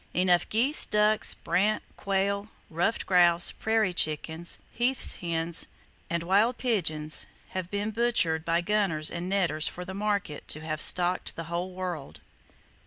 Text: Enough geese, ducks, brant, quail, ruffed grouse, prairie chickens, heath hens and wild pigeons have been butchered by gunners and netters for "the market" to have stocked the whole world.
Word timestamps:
Enough 0.15 0.49
geese, 0.49 0.87
ducks, 0.87 1.35
brant, 1.35 1.83
quail, 1.95 2.47
ruffed 2.71 3.05
grouse, 3.05 3.51
prairie 3.51 3.93
chickens, 3.93 4.57
heath 4.71 5.19
hens 5.19 5.67
and 6.09 6.23
wild 6.23 6.57
pigeons 6.57 7.27
have 7.49 7.69
been 7.69 7.91
butchered 7.91 8.43
by 8.43 8.61
gunners 8.61 9.11
and 9.11 9.29
netters 9.29 9.67
for 9.67 9.85
"the 9.85 9.93
market" 9.93 10.47
to 10.47 10.61
have 10.61 10.81
stocked 10.81 11.35
the 11.35 11.43
whole 11.53 11.71
world. 11.73 12.19